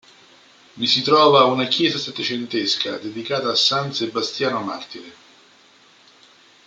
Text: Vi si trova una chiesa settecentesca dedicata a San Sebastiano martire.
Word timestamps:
Vi 0.73 0.87
si 0.87 1.03
trova 1.03 1.43
una 1.45 1.67
chiesa 1.67 1.99
settecentesca 1.99 2.97
dedicata 2.97 3.51
a 3.51 3.55
San 3.55 3.93
Sebastiano 3.93 4.59
martire. 4.61 5.13